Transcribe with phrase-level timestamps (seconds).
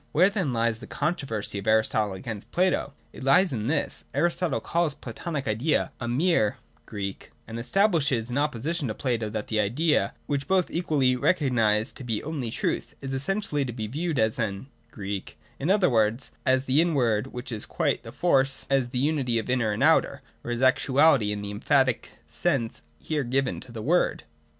[0.13, 2.93] Where then lies the controversy of Aristotle against Plato?
[3.13, 4.05] It lies in this.
[4.15, 9.29] Aristotle calls the Platonic idea a mere Sivcfus, and estab lishes in opposition to Plato
[9.29, 13.71] that the idea, which both equally recognise to be the only truth, is essentially to
[13.71, 18.05] be viewed as an evepyaa, in other words, as the inward which is quite to
[18.09, 21.51] the fore, or as the unity of inner and outer, or as actuality, in the
[21.51, 24.23] emphatic sense here given to the word.